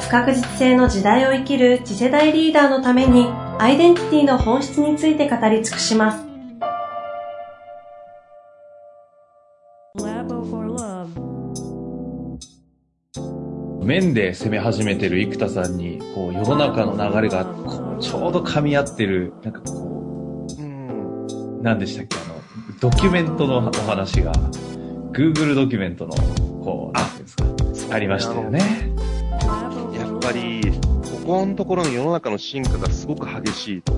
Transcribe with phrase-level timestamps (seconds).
[0.00, 3.26] 不確実性の時代を生きる次世代リーダーのために
[3.58, 6.28] アイデンティティの本質について語り尽くします.
[13.84, 22.34] 面で攻め始めてる生田さんに、こう、世の中の流れが、こうちょうど噛み合ってる、なんかこう何でしたっけ、あの、
[22.80, 24.32] ドキュメントのお話が、
[25.12, 26.12] Google ドキュメントの、
[26.62, 27.22] こう、なんていうん
[27.72, 28.60] ですか、ありましたよね。
[30.28, 33.94] やっぱり、ここのところの世の中の進化がすごく激しいと。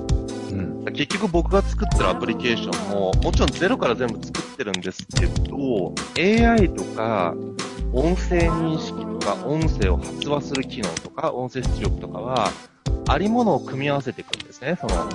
[0.53, 0.85] うん。
[0.93, 7.35] 結局僕が作ってるアプリケーションも、もちろんゼロから全部作ってるんですけど、AI とか、
[7.93, 12.53] 音声認識とか、音声を発話する機能とか、音声出力とかは、
[13.09, 15.11] ありものを組み合わせていくんですね、その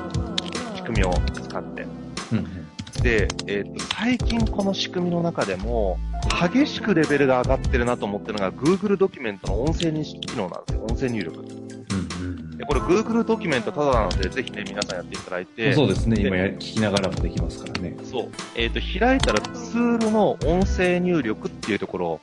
[0.76, 1.88] 仕組みを使って。
[2.34, 3.02] うん。
[3.02, 5.98] で、えっ、と、最近この仕組みの中でも、
[6.30, 10.84] 激しくレベルが上がってるなと思ってるのが、Google ドキュメントの音声認識機能なんですよ。
[10.84, 11.40] 音声入力。
[11.40, 12.58] うん。
[12.58, 15.74] で、これ Google ドキュメントただなので、ぜひね、皆さんやっていただいて。
[15.74, 17.98] そうですね、今や聞きながらもできますからね。
[18.04, 18.30] そう。
[18.56, 22.22] えっ、と、開いたらツールの音声入力っていうところを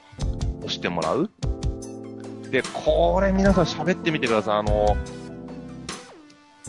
[0.61, 1.31] 押してもらう。
[2.51, 4.59] で、これ皆さん喋ってみてください。
[4.59, 4.97] あの、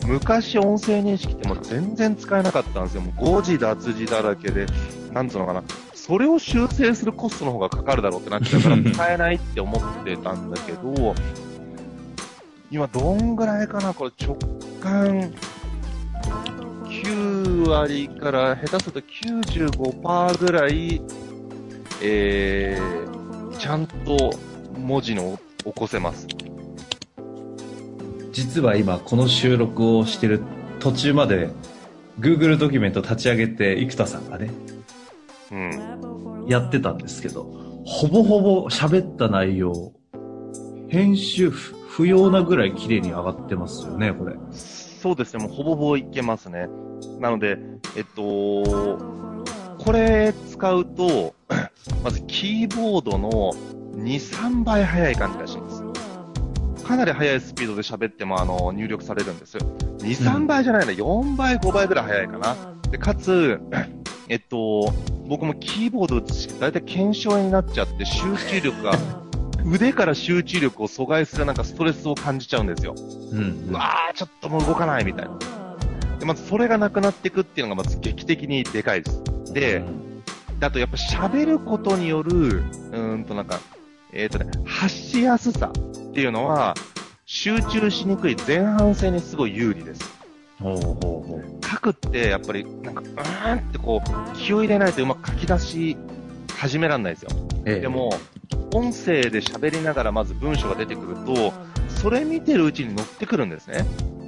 [0.06, 3.02] 昔音声認識ってもう全然使えなかったんですよ。
[3.02, 4.66] もう誤字脱字だらけで、
[5.12, 5.62] なんつうのかな。
[6.06, 11.14] それを修正するコストの方がかかるだろうってなっちゃうから使えないって思ってたんだけど、
[12.70, 14.36] 今どんぐらいかなこれ直
[14.82, 15.32] 感
[16.84, 21.00] 9割から下手すると95%ぐらい、
[22.02, 24.34] えー、ちゃんと
[24.78, 26.26] 文字の起こせます。
[28.30, 30.42] 実は今、この収録をしてる
[30.80, 31.48] 途中まで、
[32.20, 34.50] Google ドキュメント立ち上げて、生田さんがね、
[36.48, 37.44] やってたんですけど、
[37.84, 39.92] ほぼほぼ喋った内容、
[40.88, 44.34] 編集不不要なぐらい綺麗に上がってますよね、これ。
[44.50, 46.66] そうですね、もうほぼほぼいけますね。
[47.20, 47.56] なので、
[47.96, 48.98] えっと.
[49.78, 51.34] これ使うと、
[52.02, 53.52] まずキーボードの
[53.96, 55.84] 2、3倍速い感じがします。
[56.82, 59.56] かなり速いスピードで喋ってもあの入力されるんです。
[59.58, 62.56] 2、3倍じゃないな、4倍、5倍ぐらい速いかな。
[62.90, 63.60] で、かつ、
[64.28, 64.92] えっと、
[65.26, 68.92] 僕もキーボード打つし、だいたい検証になっちゃって集中力が、
[69.64, 72.94] 腕から集中力を阻害するなんかストレスを感じちゃうんですよ。
[73.32, 75.38] うんうわー、ちょっともう動かないみたいな。
[76.18, 79.22] で、まずそれがなくなっていくっていうのがまず劇的にでかいです。
[79.54, 79.82] で、
[80.60, 83.60] あとやっぱ喋ることによる、うーんとなんか、
[84.12, 86.74] えっ、とね、発しやすさっていうのは、
[87.26, 90.23] 集中しにくい前半戦にすごい有利です。
[90.60, 91.66] ほうほうほう。
[91.66, 95.96] 書くってやっぱりなんか、うーんってこう、気を入れないとうまく書き出し
[96.56, 97.30] 始めらんないですよ。
[97.66, 98.10] ええでも、
[98.74, 101.52] 音声で喋りながらまず文章が出てくると、
[101.88, 103.86] それ見てるうちに乗ってくるんですね。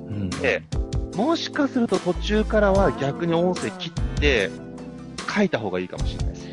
[0.08, 0.62] うんで、
[1.16, 4.50] もしかすると途中からは逆に音声切って
[5.34, 6.46] 書いた方がいいかもしれないです。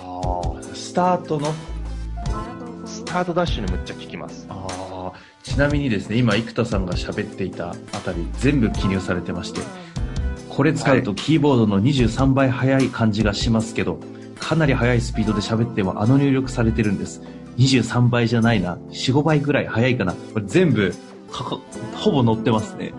[0.00, 0.20] あ
[0.58, 1.52] あ、スタートの、
[2.84, 4.46] スタートダッシュにむっちゃ効きます。
[4.48, 4.57] ああ、
[5.58, 7.74] ちなみにですね、今、生田さんが喋っていたあ
[8.04, 9.60] たり、全部記入されてまして、
[10.48, 13.98] これ使うとキーボードの23倍速い感じがしますけど、
[14.38, 17.22] かなり速いスピードで喋ってもあの入力されてるんです。
[17.56, 18.76] 23倍じゃないな。
[18.90, 20.12] 4、5倍ぐらい速いかな。
[20.12, 20.94] これ全部、
[21.32, 21.58] かか、
[21.96, 22.92] ほぼ乗ってますね。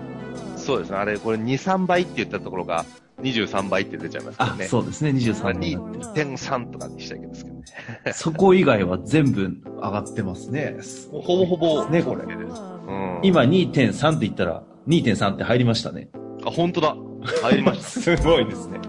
[0.57, 0.97] そうですね。
[0.97, 2.83] あれ、これ2、3倍って言ったところが
[3.21, 4.65] 23倍って出ちゃいますかね。
[4.65, 5.11] そうですね。
[5.11, 6.29] 23倍になってる。
[6.31, 7.63] 2.3とかにしたいけどですけどね。
[8.13, 10.77] そこ以外は全部上がってますね。
[11.11, 12.23] ほぼほぼ、ねこれ。
[12.23, 13.19] うん。
[13.23, 16.09] 今2.3って言ったら、2.3って入りましたね。
[16.45, 16.95] あ、本当だ。
[17.43, 18.79] 入りまし すごいですね。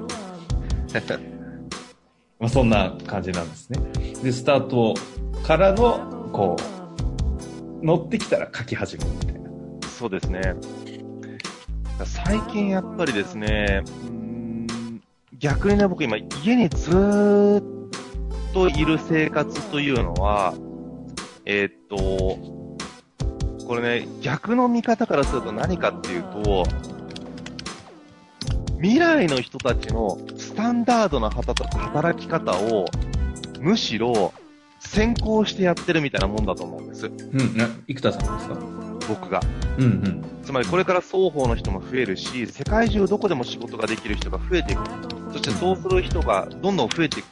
[0.92, 1.18] た。
[2.38, 3.80] まあ、そんな感じなんですね。
[4.22, 4.94] で、スタート
[5.42, 6.56] からの、こ
[7.82, 9.50] う、乗ってきたら書き始めるみたいな。
[9.88, 10.54] そうですね。
[12.04, 14.29] 最近やっぱりですね、うーん
[15.40, 17.64] 逆にね、僕今家にずーっ
[18.52, 20.52] といる生活というのは、
[21.46, 21.96] えーっと、
[23.66, 26.64] これね、逆の見方からすると何かっていうと、
[28.82, 32.84] 未来の人たちのスタンダードな働働き方を、
[33.60, 34.34] むしろ
[34.78, 37.06] 先行してやってるみたいなもんだと思うんです。
[37.06, 38.56] うん、な生田さんですか？
[39.08, 39.40] 僕が。
[39.78, 40.22] うんうん。
[40.42, 44.82] つまりこれから双方の人も増えるし、世界中どこでも仕事ができる人が増えていく。
[45.32, 47.22] そしてそうする人がどんどん増えて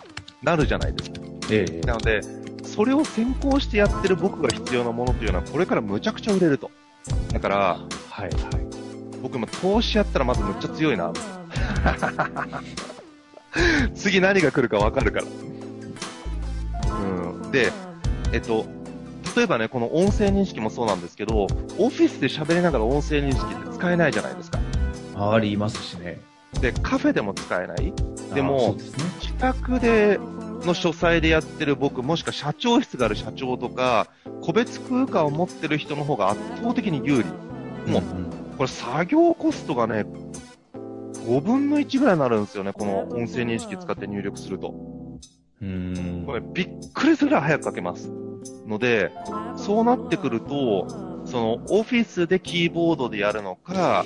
[0.42, 1.20] なるじゃないですか。
[1.50, 2.20] ええなので、
[2.62, 6.70] それを先行してやってる僕が必要なものというのは、これからむちゃくちゃ売れると。
[7.32, 7.56] だから、
[8.10, 8.32] はいはい。
[9.22, 11.12] 僕今投資やったらまずむっちゃ強いな。
[13.94, 15.24] 次何が来るかわかるから。
[16.94, 16.98] う
[17.46, 17.50] ん。
[17.50, 17.72] で、
[18.32, 18.66] えっと、
[19.36, 21.46] 例えばね、この音声認識もそうなんですけど、
[21.78, 24.58] オフィスで喋りながら音声認識って使えないじゃないですか。
[25.16, 26.20] ありますしね。
[26.60, 27.92] で、カフェでも使えない？
[28.34, 29.04] でもですね。
[29.20, 30.18] 自宅で
[30.64, 34.08] の書斎でやってる僕、もしくは社長室がある社長とか、
[34.40, 37.24] 個別空間を持ってる人の方が圧倒的に有利。
[37.90, 38.04] もう、ん
[38.56, 40.04] これ作業コストがね、
[41.26, 44.74] 5分の1ぐらいになるんですよね、この音声認識使って入力すると。
[45.62, 46.24] うん。
[46.26, 48.10] これびっくりするぐらい早く書けます。
[48.66, 49.12] ので、
[49.56, 50.88] そうなってくると、
[51.24, 54.04] そのオフィスでキーボードでやるのか、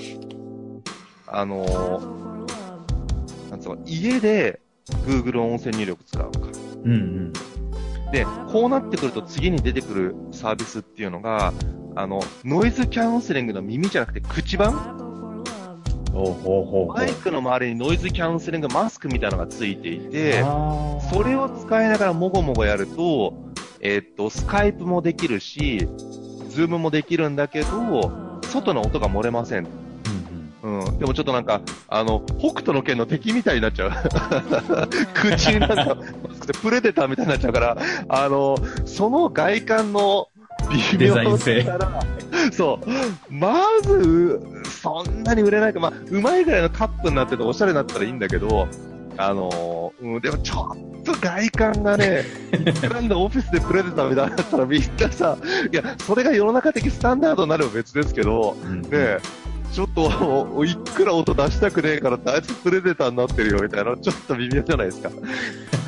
[1.26, 2.31] あの
[3.62, 4.60] つうの、家で
[5.06, 6.48] Google 音声入力使うのか。
[6.84, 7.32] うんうん。
[8.12, 11.54] で、こうなってくると次に出てくるサービスっていうのが、
[11.94, 14.72] あの、ノイズキャンセリングの耳じゃなくて口版
[16.12, 16.86] ほうほうほうほう。
[16.88, 20.42] マイクの周りにノイズキャンセリングマスクみたいなのがついていて、
[21.10, 23.34] それを使いながらもごもごやると、
[23.80, 25.88] えーっと、スカイプもできるし、
[26.50, 29.81] ズームもできるんだけど、外の音が漏れません。
[30.62, 30.98] うんうん。
[30.98, 33.90] でもちょっとなんか、あの、北斗の剣の敵みたいになっちゃう。
[35.14, 35.96] 口になんか、
[36.62, 37.76] プレデターみたいになっちゃうから、
[38.08, 40.28] あの、その外観の
[40.70, 41.66] 微妙デザイン性
[42.52, 42.80] そ
[43.28, 43.32] う。
[43.32, 48.68] まず、そんなに売れないか、まあ、うまいぐらいのカップになってておしゃれになったらいいんだけど、
[49.16, 52.24] あの、うん、でもちょっと外観がね、
[52.90, 55.36] なんだオフィスでプレデターみたいになったらみんなさ、
[55.70, 58.82] いや、それが世の中的スタンダードになれば別ですけど、うん。
[58.82, 59.18] ねえ、
[59.72, 65.10] ちょっと、いくら音出したくねえからあいつプレデターになってるよみたいな、ちょっと微妙じゃないですか。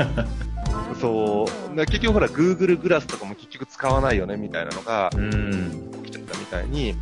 [1.00, 1.74] そう。
[1.74, 5.90] な結局ほら、Google グラスとかも結局使わないよねみたいなのがうん。
[6.04, 6.96] 起きちゃったみたいに、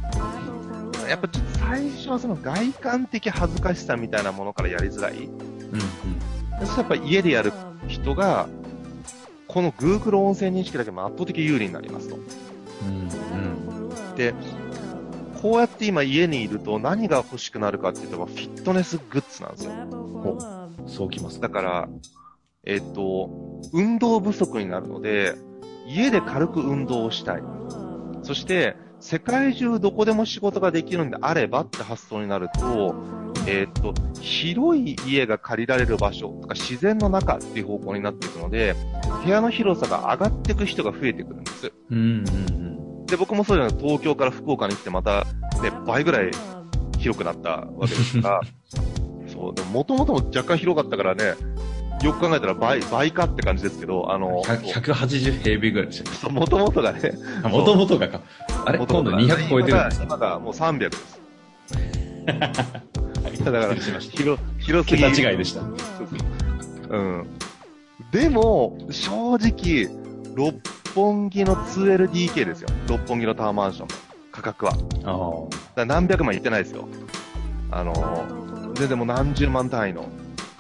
[1.08, 5.14] やっぱちょっと最初はその外観的恥ずかしさみたいなものからやりづらい。
[5.24, 6.66] うん。
[6.66, 7.52] そしたらやっぱ家でやる
[7.86, 8.48] 人が、
[9.46, 12.16] この Google 音声認識だけも圧倒的有利になりますと。
[12.16, 13.08] うん。
[14.08, 14.16] うん。
[14.16, 14.34] で、
[15.42, 19.72] こうやって今家にいると何が欲しくなるかっていうと、フィットネスグッズなんですよ。
[20.86, 21.88] そうきますだから、
[22.64, 23.28] えっ、と、
[23.72, 25.34] 運動不足になるので、
[25.84, 27.42] 家で軽く運動をしたい。
[28.22, 32.94] そして、世界中どこでも仕事ができるんであればって発想になると、
[33.48, 38.76] えっ、と、広い家が借りられる場所とか自然の中っていう方向になっていくので、
[39.24, 41.72] 部屋の広さが上がっていく人が増えてくるんです。
[41.90, 41.98] うん。
[41.98, 42.61] うん。
[43.12, 45.26] で、僕もそうじゃない東京から福岡に来てまた、
[45.62, 46.30] ね、倍ぐらい
[46.98, 48.40] 広くなったわけですから、
[49.30, 51.34] そう、でも元々も若干広かったからね、
[52.02, 57.00] よく考えたら倍、倍かって感じですけど、あの、100 180平米ぐらいでしたっそう、元々がね、
[57.42, 58.20] けもともとがか。
[58.64, 58.78] あれ？
[58.78, 60.04] 今度が200超えてるんですか？
[60.06, 61.20] 今がもう300です。
[63.44, 65.02] だから、広、広すぎ。
[65.02, 65.60] 桁違いでした。
[66.90, 67.26] うん。
[68.10, 69.88] でも、正直、
[70.34, 70.54] 六
[70.94, 72.68] 本木の 2LDK ですよ。
[72.88, 73.94] 六本木のタワーマンションの
[74.30, 74.72] 価格は。
[75.74, 76.88] だ何百万いってないですよ。
[77.70, 80.06] あの、全然もう何十万単位の、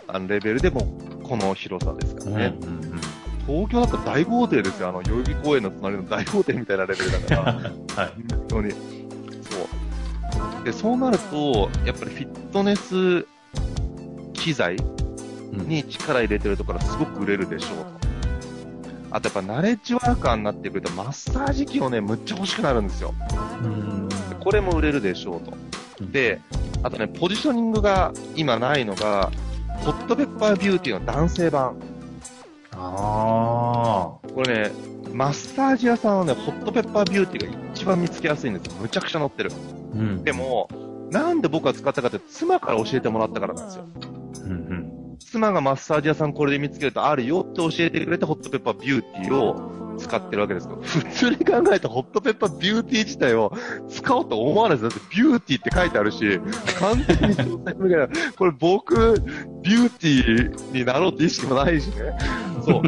[0.08, 0.86] あのレベルでも、
[1.22, 2.58] この広さですからね。
[2.62, 2.82] うんうん
[3.44, 4.88] 東京だったら大豪邸ですよ。
[4.88, 7.52] あの、代々木公園の隣の大豪邸みたいなレベルだから。
[7.52, 8.12] はい。
[8.30, 8.70] 本当に。
[8.70, 8.76] そ
[10.60, 10.64] う。
[10.64, 13.26] で、そうなると、やっぱりフィットネス
[14.32, 18.01] 機材うんに力入れてるところはすごく売れるでしょうと。
[19.12, 23.14] あとやっぱナレッジワーカーになってくるとマッサージ機をね、むっちゃ欲しくなるんですよ。
[23.62, 24.08] うん。
[24.40, 25.52] これも売れるでしょうと。
[25.52, 25.72] うん
[26.10, 26.40] で、
[26.82, 29.30] あとね、ポジショニングが今ないのが、
[29.84, 31.76] ホットペッパービューティーの男性版。
[32.72, 34.28] ああ。
[34.34, 34.72] これね、
[35.12, 38.72] マッサージ屋さんはね、ホットペッパービューティーが一番見つけやすいんですよ。
[38.80, 39.52] むちゃくちゃ載ってる。
[39.94, 40.24] うん。
[40.24, 40.68] でも、
[41.10, 43.86] なんで僕が使ったかって妻から教えてもらったからなんですよ。
[45.32, 53.52] 妻がマッサージ屋さんこれで見つけるとあるよって教えてくれてホットペッパービューティーを使ってるわけですけど、普通に考えたホットペッパービューティー自体を
[53.88, 54.96] 使おうと思わないです。
[54.96, 56.38] だってビューティーって書いてあるし、
[56.78, 58.08] 完全に状態向けない。
[58.36, 59.22] これ僕、
[59.62, 61.94] ビューティーになろうって意識もないしね。
[62.64, 62.82] そう。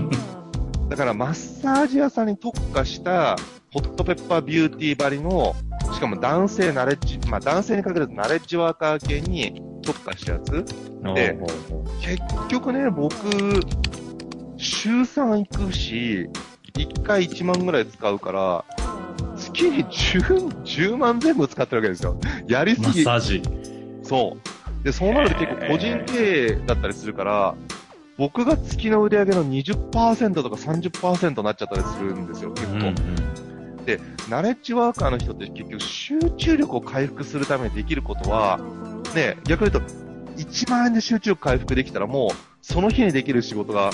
[0.90, 3.36] だからマッサージ屋さんに特化した
[3.72, 5.54] ホットペッパービューティーばりの、
[5.92, 10.64] しかも男性ナレッジ、まあ男性にかけるナレッジワーカー系に特化したやつ？
[11.14, 11.38] で
[12.00, 13.14] 結局ね、僕、
[14.56, 16.28] 週3行くし、
[16.74, 18.64] 1回1万ぐらい使うから、
[19.36, 22.18] 月月に 10, 10万前後使ってるわけですよ。
[22.48, 23.04] やりすマッぎ。
[23.04, 23.42] サージ。
[24.02, 24.84] そう。
[24.84, 27.54] で、そうなると結構個人経営だったりするから、
[28.16, 32.72] 僕が月の売り上げの20%とか30%になっちゃったりするんですよ、結構。
[32.72, 33.84] うんうん。
[33.84, 34.00] で、
[34.30, 38.60] ナレッジワーカーの人って結局集中力を回復するためにできることは、
[39.14, 39.92] ね、逆に言うと、
[40.36, 42.30] 1万円で集中力回復できたらもう、
[42.62, 43.90] その日にできる仕事が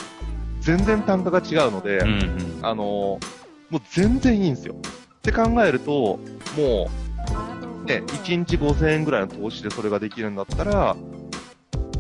[0.61, 2.59] 全然単価が違うので、うんうん。
[2.63, 4.75] あのーもう全然いいんですよ。
[4.75, 6.19] って考えると、
[6.57, 6.91] も
[7.85, 10.97] う、ね、1日5000円ぐらいの投資でそれができるんだったら、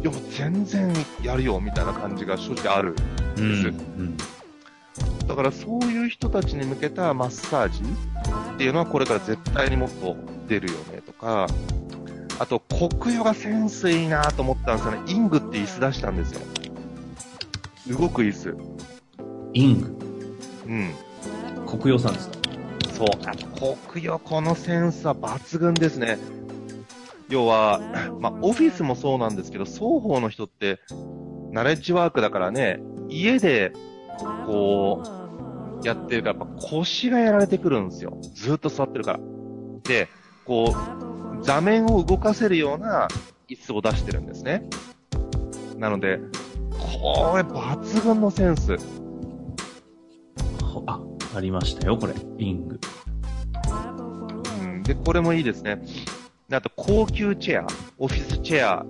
[0.01, 2.97] いやもう全然やるよみたいな感じが正直ある。
[3.39, 4.17] うんうん。
[5.29, 7.83] だからそういう人たちに向けたマッサージ
[8.55, 10.17] っていうのはこれから絶対にもっと
[10.49, 11.47] 出るよねとか、
[12.41, 15.13] あと、国与がセンスいいなと思ったんですよね。
[15.13, 16.41] イングって椅子出したんですよ。
[17.99, 18.57] 動く椅子。
[19.53, 19.99] イング？
[20.67, 20.95] うん。
[21.67, 22.39] 国用さんですか？
[22.95, 23.09] そう。
[23.27, 26.19] あと、国与このセンスは抜群ですね。
[27.29, 27.79] 要は、
[28.21, 30.81] まあ、オフィスもそうなんですけど、双方の人って、
[31.51, 32.81] ナレッジワークだからね、
[33.11, 33.75] 家で、
[34.47, 35.03] こ
[35.83, 38.19] う、やってるから、やっぱ腰がやられてくるんですよ。
[38.35, 39.21] ずっと座ってるから。
[39.83, 40.09] で、
[40.47, 41.10] こう、
[41.43, 43.09] 座面を動かせるような
[43.49, 44.65] 椅子を出してるんですね。
[45.77, 46.19] なので、
[46.71, 48.77] これ抜群のセンス。
[50.63, 51.01] ほあ、
[51.35, 52.15] ありましたよ、これ。
[52.39, 52.81] イング。
[54.61, 55.83] うん、で、これもいいですね。
[56.49, 57.67] であと、高級チェア、
[57.99, 58.87] オフィスチェア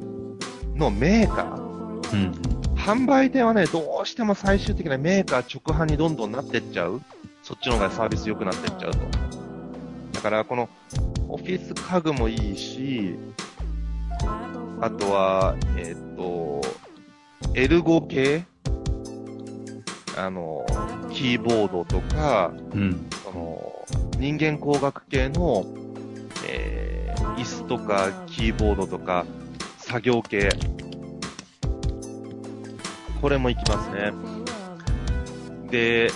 [0.74, 2.12] のメーカー。
[2.12, 7.02] うん販売店はね、どうしても最終的なメーカー直販にどんどんなってっちゃう。
[7.42, 9.29] そっちの方がサービス良くなってっちゃうと。
[10.20, 10.68] だから、この、
[11.28, 13.16] オフィス家具もいいし、
[14.82, 16.60] あとは、えっ、と、
[17.54, 18.44] エルゴ系？
[20.18, 20.66] あの、
[21.10, 22.80] キーボードとか、うん。
[22.82, 23.06] うん。
[23.24, 23.86] その、
[24.18, 25.64] 人間工学系の、
[26.46, 29.24] えー、椅子とかキーボードとか
[29.78, 30.50] 作業系。
[33.22, 34.12] これもいきますね。
[35.70, 36.10] で、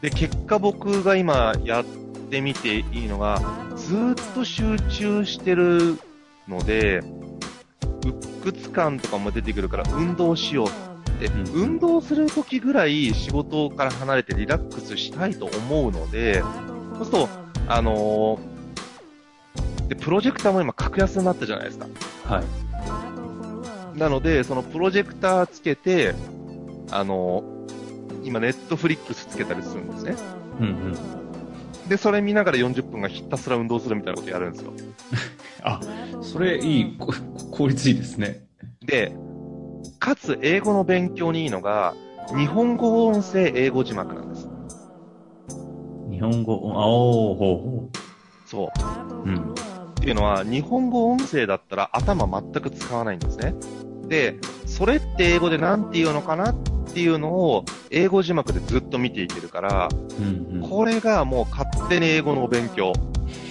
[0.00, 1.84] で、結果僕が今やっ
[2.32, 3.38] てみていいのが、
[3.76, 5.98] ずーっと集中してる
[6.48, 7.02] ので、
[8.06, 16.40] 鬱屈感とかも出てくるから運動しようで、うん運動するときぐらい仕事から離れてリラックスしたいと思うので、
[16.94, 17.28] そうすると、
[17.68, 21.86] あのーで、プロジェクターも今格安になったじゃないですか。
[22.24, 22.42] は
[23.94, 23.98] い。
[23.98, 26.14] なので、そのプロジェクターつけて、
[26.90, 27.52] あのー
[28.24, 30.14] 今ネットフリックスつけたりするんですね。
[30.60, 31.31] うんうん。
[31.88, 34.72] で、それ見ながら40分がひたすら運動するみたいなことやるんですよ。
[35.62, 35.80] あ、
[36.20, 37.12] それいい、こ
[37.50, 38.46] 効率いいですね。
[38.80, 39.14] で、
[39.98, 41.94] かつ英語の勉強にいいのが、
[42.36, 44.48] 日本語音声英語字幕なんです。
[46.10, 47.90] 日本語、あおー、ほ
[48.46, 48.80] そう。
[48.80, 49.28] うほう。
[49.28, 49.52] うん。
[49.52, 49.54] っ
[49.94, 53.54] ていうのは、日本語音声だったら頭全く使わないんですね。
[54.08, 60.68] で、それって英語で何て言うのかなっていうのを英語字幕でずっと見ていけるから、うんうん。
[60.68, 62.92] これがもう勝手に英語のお勉強。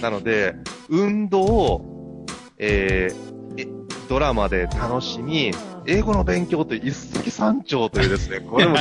[0.00, 0.54] なので、
[0.88, 2.26] 運動、
[2.58, 3.66] えー、え
[4.08, 5.52] ドラマで楽しみ、
[5.86, 8.76] 英語の勉強と一石三鳥というですね、 これも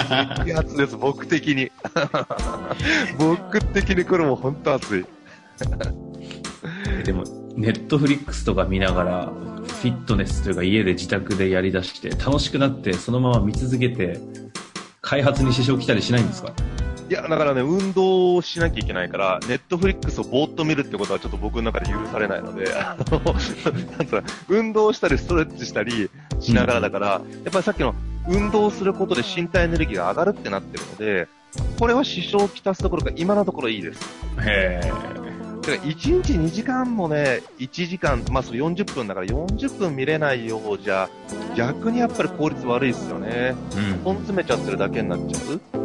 [0.46, 1.72] 激アツです、僕的に。
[3.18, 5.06] 僕的にこれも本当熱い。
[6.90, 7.24] えでも、
[7.56, 9.34] ネットフリックスとか見ながら、
[9.66, 14.20] フィットネスというか家で自宅でやり出して、楽しくなって、そのまま見続けて、
[15.02, 16.54] 開発に支障来たりしないんですか？
[17.10, 23.20] いや、だからね、運動をしなきゃいけないから、ネットフリックスをぼーっと見るってことはちょっと僕の中で許されないので、あの、
[23.98, 27.96] なんつうの運動したりストレッチしたりしながらだから、やっぱりさっきの
[28.30, 31.28] 運動することで身体エネルギーが上がるってなってるので、
[31.80, 34.00] これは支障をきたすところが今のところいいです。
[34.40, 34.80] へ
[35.62, 41.08] だから1日2時間もね、1時間、まあそう40分だから40分見れないようじゃ、
[41.56, 43.28] 逆にやっぱり効率悪いですよね。
[43.32, 43.56] え。
[43.76, 44.02] うん。
[44.04, 45.81] 本詰めちゃってるだけになっちゃう。